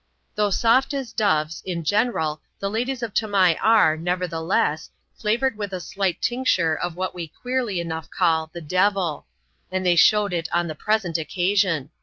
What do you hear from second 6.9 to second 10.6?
what we queerly enough call the" devil;'* and they showed it